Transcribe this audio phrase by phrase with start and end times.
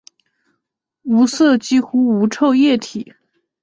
[1.03, 3.13] 无色几乎无臭液体。